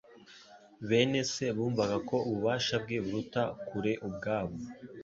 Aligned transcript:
Bene 0.87 1.21
se 1.31 1.45
bumvaga 1.55 1.97
ko 2.09 2.15
ububasha 2.27 2.75
bwe 2.83 2.97
buruta 3.03 3.43
kure 3.67 3.91
ubwabo. 4.07 4.55